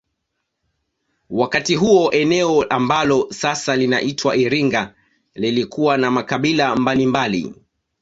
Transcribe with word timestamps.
Wakati 1.29 1.75
huo 1.75 2.11
eneo 2.11 2.63
ambalo 2.63 3.27
sasa 3.31 3.75
linaitwa 3.75 4.35
Iringa 4.35 4.95
lilikuwa 5.35 5.97
na 5.97 6.11
makabila 6.11 6.75
mbalimbali 6.75 7.55